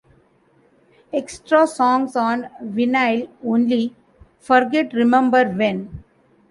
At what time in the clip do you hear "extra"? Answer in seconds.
1.13-1.67